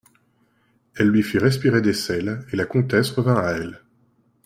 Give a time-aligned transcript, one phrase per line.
[0.95, 3.83] Elle lui fit respirer des sels, et la comtesse revint à elle.